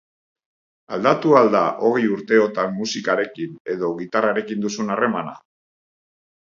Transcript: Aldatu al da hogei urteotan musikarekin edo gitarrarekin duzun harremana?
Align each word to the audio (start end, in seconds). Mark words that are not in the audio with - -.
Aldatu 0.95 1.35
al 1.41 1.49
da 1.55 1.61
hogei 1.91 2.07
urteotan 2.15 2.75
musikarekin 2.79 3.55
edo 3.77 3.93
gitarrarekin 4.03 4.67
duzun 4.67 4.93
harremana? 4.97 5.41